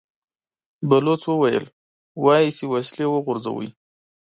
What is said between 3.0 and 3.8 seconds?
وغورځوئ!